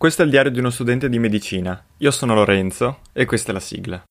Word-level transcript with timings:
questo 0.00 0.22
è 0.22 0.24
il 0.24 0.30
diario 0.30 0.50
di 0.50 0.58
uno 0.58 0.70
studente 0.70 1.10
di 1.10 1.18
medicina. 1.18 1.78
Io 1.98 2.10
sono 2.10 2.32
Lorenzo 2.32 3.00
e 3.12 3.26
questa 3.26 3.50
è 3.50 3.52
la 3.52 3.60
sigla. 3.60 4.02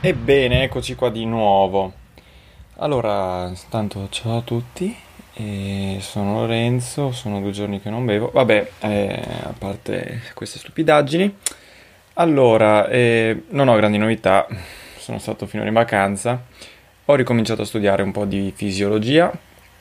Ebbene, 0.00 0.64
eccoci 0.64 0.96
qua 0.96 1.10
di 1.10 1.24
nuovo. 1.24 2.00
Allora, 2.82 3.52
tanto 3.68 4.08
ciao 4.08 4.38
a 4.38 4.40
tutti, 4.40 4.96
e 5.34 5.98
sono 6.00 6.40
Lorenzo, 6.40 7.12
sono 7.12 7.38
due 7.38 7.50
giorni 7.50 7.78
che 7.78 7.90
non 7.90 8.06
bevo, 8.06 8.30
vabbè, 8.32 8.70
eh, 8.80 9.22
a 9.42 9.52
parte 9.58 10.22
queste 10.32 10.58
stupidaggini. 10.58 11.36
Allora, 12.14 12.88
eh, 12.88 13.42
non 13.50 13.68
ho 13.68 13.76
grandi 13.76 13.98
novità, 13.98 14.46
sono 14.96 15.18
stato 15.18 15.44
finora 15.44 15.68
in 15.68 15.74
vacanza, 15.74 16.42
ho 17.04 17.14
ricominciato 17.16 17.60
a 17.60 17.66
studiare 17.66 18.02
un 18.02 18.12
po' 18.12 18.24
di 18.24 18.50
fisiologia, 18.56 19.30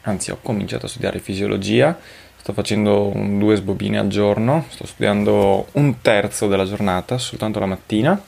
anzi 0.02 0.31
ho 0.31 0.39
cominciato 0.41 0.88
a 0.88 0.89
studiare 0.89 1.19
fisiologia, 1.19 1.97
sto 2.36 2.52
facendo 2.52 3.13
due 3.16 3.56
sbobine 3.56 3.97
al 3.97 4.09
giorno, 4.09 4.66
sto 4.67 4.86
studiando 4.86 5.67
un 5.72 6.02
terzo 6.02 6.50
della 6.50 6.66
giornata, 6.66 7.17
soltanto 7.17 7.59
la 7.59 7.66
mattina 7.66 8.22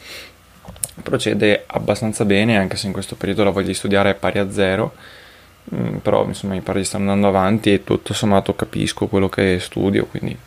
procede 1.04 1.64
abbastanza 1.68 2.26
bene, 2.26 2.58
anche 2.58 2.78
se 2.78 2.88
in 2.88 2.94
questo 2.94 3.16
periodo 3.16 3.44
la 3.44 3.50
voglia 3.52 3.68
di 3.68 3.74
studiare 3.74 4.12
è 4.12 4.16
pari 4.16 4.40
a 4.40 4.52
zero, 4.52 4.94
mm, 5.74 5.98
però 5.98 6.26
insomma 6.26 6.54
mi 6.54 6.62
pare 6.62 6.80
di 6.80 6.86
stare 6.86 7.04
andando 7.04 7.28
avanti 7.28 7.74
e 7.74 7.84
tutto 7.84 8.14
sommato 8.14 8.56
capisco 8.56 9.08
quello 9.08 9.30
che 9.30 9.60
studio, 9.60 10.06
quindi 10.06 10.38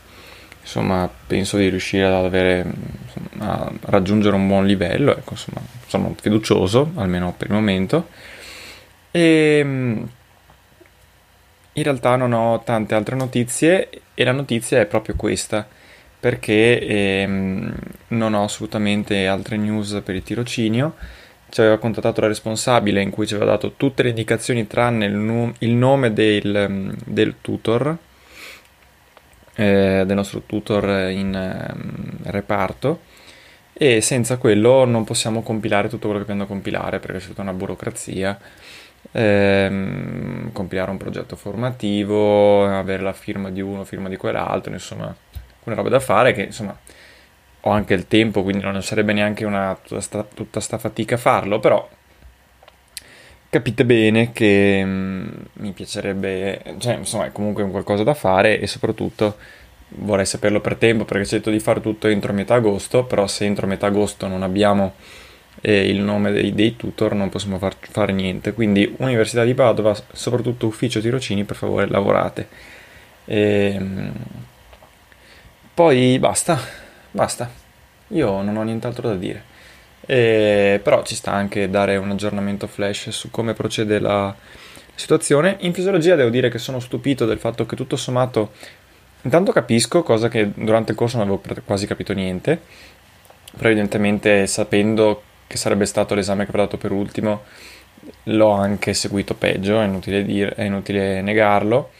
insomma 0.61 1.09
penso 1.27 1.57
di 1.57 1.69
riuscire 1.69 2.05
ad 2.05 2.25
avere, 2.25 2.65
insomma, 3.05 3.55
a 3.55 3.73
raggiungere 3.83 4.35
un 4.35 4.47
buon 4.47 4.67
livello, 4.67 5.17
ecco, 5.17 5.33
insomma 5.33 5.61
sono 5.87 6.15
fiducioso, 6.21 6.93
almeno 6.97 7.35
per 7.37 7.49
il 7.49 7.55
momento. 7.55 8.09
E 9.11 9.61
mm, 9.65 10.03
in 11.77 11.83
realtà 11.83 12.17
non 12.17 12.33
ho 12.33 12.63
tante 12.63 12.95
altre 12.95 13.17
notizie 13.17 13.89
e 14.15 14.25
la 14.25 14.33
notizia 14.33 14.81
è 14.81 14.87
proprio 14.87 15.17
questa 15.17 15.67
perché 16.25 16.81
ehm, 16.81 17.75
non 18.09 18.33
ho 18.33 18.45
assolutamente 18.45 19.27
altre 19.27 19.59
news 19.59 20.01
per 20.03 20.15
il 20.15 20.23
tirocinio. 20.23 20.95
Ci 21.51 21.61
aveva 21.61 21.77
contattato 21.77 22.23
la 22.23 22.29
responsabile 22.29 23.03
in 23.03 23.11
cui 23.11 23.27
ci 23.27 23.35
aveva 23.35 23.51
dato 23.51 23.75
tutte 23.77 24.03
le 24.03 24.09
indicazioni 24.09 24.67
tranne 24.67 25.05
il, 25.05 25.13
nu- 25.13 25.53
il 25.59 25.73
nome 25.73 26.15
del, 26.15 26.97
del 27.05 27.35
tutor, 27.43 27.99
eh, 29.55 30.05
del 30.07 30.17
nostro 30.17 30.45
tutor 30.47 31.11
in 31.11 31.35
eh, 31.35 32.31
reparto 32.31 33.01
e 33.75 34.01
senza 34.01 34.39
quello 34.39 34.87
non 34.87 35.05
possiamo 35.05 35.43
compilare 35.43 35.91
tutto 35.91 36.09
quello 36.09 36.25
che 36.25 36.31
abbiamo 36.31 36.45
da 36.45 36.49
compilare 36.49 37.01
perché 37.01 37.19
c'è 37.19 37.27
tutta 37.27 37.43
una 37.43 37.53
burocrazia. 37.53 38.41
Ehm, 39.13 40.53
compilare 40.53 40.91
un 40.91 40.97
progetto 40.97 41.37
formativo, 41.37 42.65
avere 42.65 43.03
la 43.03 43.13
firma 43.13 43.51
di 43.51 43.61
uno, 43.61 43.85
firma 43.85 44.09
di 44.09 44.17
quell'altro, 44.17 44.73
insomma 44.73 45.15
alcune 45.65 45.75
robe 45.75 45.89
da 45.89 46.01
fare 46.01 46.33
che 46.33 46.43
insomma 46.43 46.77
ho 47.67 47.71
anche 47.71 47.95
il 47.95 48.07
tempo, 48.07 48.43
quindi 48.43 48.63
non 48.63 48.83
sarebbe 48.83 49.15
neanche 49.15 49.47
una, 49.47 49.77
tutta, 49.83 50.01
sta, 50.01 50.23
tutta 50.23 50.61
sta 50.61 50.77
fatica 50.77 51.17
farlo, 51.17 51.61
però 51.61 51.89
capite 53.49 53.85
bene 53.87 54.33
che 54.33 54.83
mm, 54.85 55.29
mi 55.55 55.73
piacerebbe, 55.73 56.77
cioè 56.79 56.97
insomma 56.97 57.27
è 57.27 57.33
comunque 57.33 57.63
un 57.63 57.71
qualcosa 57.71 58.03
da 58.03 58.13
fare 58.13 58.61
e 58.61 58.67
soprattutto 58.67 59.37
vorrei 59.97 60.27
saperlo 60.27 60.61
per 60.61 60.77
tempo 60.77 61.05
perché 61.05 61.25
cerco 61.25 61.51
di 61.51 61.61
fare 61.61 61.81
tutto 61.81 62.09
entro 62.09 62.35
metà 62.35 62.55
agosto, 62.55 63.05
però 63.05 63.27
se 63.27 63.47
entro 63.47 63.67
metà 63.67 63.87
agosto 63.87 64.27
non 64.27 64.43
abbiamo 64.43 64.95
eh, 65.63 65.89
il 65.89 66.01
nome 66.01 66.33
dei, 66.33 66.53
dei, 66.53 66.77
tutor 66.77 67.15
non 67.15 67.31
possiamo 67.31 67.59
far, 67.59 67.77
fare 67.81 68.13
niente, 68.13 68.53
quindi 68.53 68.95
Università 68.99 69.45
di 69.45 69.55
Padova, 69.55 69.97
soprattutto 70.13 70.67
ufficio 70.67 71.01
tirocini, 71.01 71.45
per 71.45 71.57
favore 71.57 71.87
lavorate. 71.87 72.49
E, 73.25 73.73
ehm, 73.75 74.13
poi 75.75 76.19
basta, 76.19 76.59
basta. 77.11 77.51
Io 78.09 78.43
non 78.43 78.57
ho 78.57 78.63
nient'altro 78.63 79.09
da 79.09 79.17
dire. 79.17 79.53
E, 80.07 80.81
però 80.83 81.03
ci 81.03 81.15
sta 81.15 81.33
anche 81.33 81.69
dare 81.69 81.97
un 81.97 82.11
aggiornamento 82.11 82.67
flash 82.67 83.09
su 83.11 83.31
come 83.31 83.55
procede 83.55 83.99
la 83.99 84.35
situazione. 84.95 85.57
In 85.61 85.73
fisiologia 85.73 86.15
devo 86.15 86.31
dire 86.31 86.49
che 86.49 86.59
sono 86.59 86.81
stupito 86.81 87.27
del 87.27 87.39
fatto 87.39 87.67
che 87.67 87.77
tutto 87.77 87.97
sommato 87.97 88.53
intanto 89.23 89.53
capisco, 89.53 90.03
cosa 90.03 90.29
che 90.29 90.51
durante 90.55 90.93
il 90.93 90.99
corso 90.99 91.17
non 91.17 91.27
avevo 91.27 91.43
quasi 91.65 91.87
capito 91.87 92.13
niente, 92.13 92.61
però 93.57 93.69
evidentemente 93.69 94.47
sapendo 94.47 95.23
che 95.47 95.57
sarebbe 95.57 95.87
stato 95.87 96.15
l'esame 96.15 96.45
che 96.45 96.51
avrei 96.51 96.65
dato 96.67 96.77
per 96.77 96.93
ultimo 96.93 97.43
l'ho 98.25 98.51
anche 98.51 98.93
seguito 98.95 99.35
peggio, 99.35 99.81
è 99.81 99.85
inutile, 99.85 100.25
dire, 100.25 100.55
è 100.55 100.65
inutile 100.65 101.23
negarlo. 101.23 101.91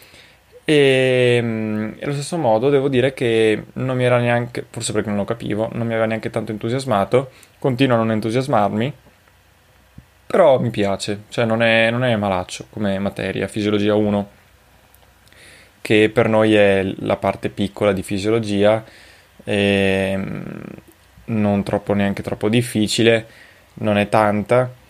E 0.65 1.39
mm, 1.43 1.93
allo 2.03 2.13
stesso 2.15 2.39
modo 2.39 2.71
devo 2.71 2.89
dire 2.89 3.13
che 3.13 3.65
non 3.75 3.97
mi 3.97 4.05
era 4.05 4.19
neanche, 4.19 4.65
forse 4.71 4.93
perché 4.93 5.09
non 5.09 5.19
lo 5.19 5.25
capivo, 5.25 5.69
non 5.73 5.87
mi 5.87 5.93
aveva 5.93 6.07
neanche 6.07 6.31
tanto 6.31 6.53
entusiasmato, 6.53 7.31
continuo 7.59 7.97
a 7.97 7.99
non 7.99 8.13
entusiasmarmi, 8.13 8.93
però 10.27 10.59
mi 10.59 10.71
piace, 10.71 11.25
cioè 11.29 11.45
non 11.45 11.63
è, 11.63 11.91
non 11.91 12.05
è 12.05 12.17
malaccio 12.17 12.67
come 12.71 12.99
materia, 12.99 13.47
fisiologia 13.47 13.95
1, 13.95 14.29
che 15.81 16.11
per 16.13 16.29
noi 16.29 16.55
è 16.55 16.83
la 17.01 17.17
parte 17.17 17.51
piccola 17.51 17.93
di 17.93 18.03
fisiologia, 18.03 18.83
e 19.45 20.15
mm, 20.17 20.43
non 21.27 21.63
troppo 21.63 21.93
neanche 21.93 22.23
troppo 22.23 22.49
difficile, 22.49 23.27
non 23.75 23.99
è 23.99 24.09
tanta 24.09 24.83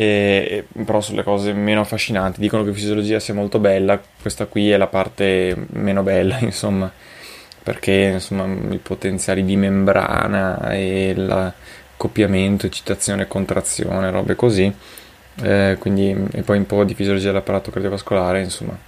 e, 0.00 0.64
però 0.84 1.00
sulle 1.00 1.24
cose 1.24 1.52
meno 1.52 1.80
affascinanti. 1.80 2.38
Dicono 2.38 2.62
che 2.62 2.72
fisiologia 2.72 3.18
sia 3.18 3.34
molto 3.34 3.58
bella, 3.58 4.00
questa 4.22 4.46
qui 4.46 4.70
è 4.70 4.76
la 4.76 4.86
parte 4.86 5.56
meno 5.72 6.04
bella, 6.04 6.38
insomma, 6.40 6.88
perché 7.64 8.10
insomma, 8.12 8.44
i 8.72 8.78
potenziali 8.78 9.44
di 9.44 9.56
membrana 9.56 10.70
e 10.70 11.14
l'accoppiamento, 11.16 12.66
eccitazione 12.66 13.26
contrazione, 13.26 14.12
robe 14.12 14.36
così. 14.36 14.72
Eh, 15.42 15.76
quindi, 15.80 16.16
e 16.30 16.42
poi 16.42 16.58
un 16.58 16.66
po' 16.66 16.84
di 16.84 16.94
fisiologia 16.94 17.28
dell'apparato 17.28 17.72
cardiovascolare, 17.72 18.40
insomma, 18.40 18.78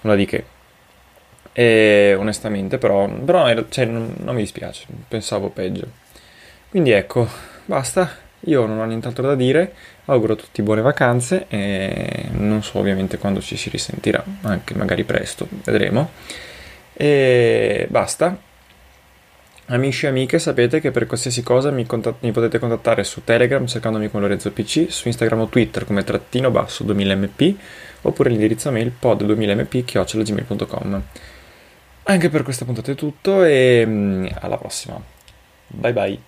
nulla 0.00 0.16
di 0.16 0.24
che. 0.24 0.44
E 1.52 2.14
onestamente, 2.18 2.78
però, 2.78 3.06
però 3.06 3.52
cioè, 3.68 3.84
non, 3.84 4.14
non 4.20 4.34
mi 4.34 4.40
dispiace, 4.40 4.86
pensavo 5.08 5.50
peggio. 5.50 5.86
Quindi 6.70 6.92
ecco, 6.92 7.28
basta. 7.66 8.26
Io 8.42 8.66
non 8.66 8.78
ho 8.78 8.84
nient'altro 8.84 9.26
da 9.26 9.34
dire, 9.34 9.74
auguro 10.06 10.34
a 10.34 10.36
tutti 10.36 10.62
buone 10.62 10.80
vacanze 10.80 11.46
e 11.48 12.28
non 12.32 12.62
so 12.62 12.78
ovviamente 12.78 13.18
quando 13.18 13.40
ci 13.40 13.56
si 13.56 13.68
risentirà, 13.68 14.24
anche 14.42 14.74
magari 14.74 15.04
presto, 15.04 15.48
vedremo. 15.64 16.10
E 16.92 17.86
basta. 17.90 18.46
Amici 19.70 20.06
e 20.06 20.08
amiche, 20.08 20.38
sapete 20.38 20.80
che 20.80 20.90
per 20.90 21.06
qualsiasi 21.06 21.42
cosa 21.42 21.70
mi, 21.70 21.84
contat- 21.84 22.22
mi, 22.22 22.32
potete 22.32 22.58
contattare 22.58 23.04
su 23.04 23.22
Telegram 23.22 23.66
cercandomi 23.66 24.08
con 24.08 24.22
Lorenzo 24.22 24.50
PC, 24.50 24.86
su 24.88 25.08
Instagram 25.08 25.40
o 25.40 25.48
Twitter 25.48 25.84
come 25.84 26.04
trattino 26.04 26.50
basso 26.50 26.84
2000mp 26.84 27.54
oppure 28.02 28.30
l'indirizzo 28.30 28.70
mail 28.70 28.90
pod2000mp.gmail.com 28.98 31.02
Anche 32.04 32.28
per 32.30 32.42
questa 32.44 32.64
puntata 32.64 32.92
è 32.92 32.94
tutto 32.94 33.44
e 33.44 33.84
mm, 33.86 34.26
alla 34.40 34.56
prossima. 34.56 34.98
Bye 35.66 35.92
bye. 35.92 36.27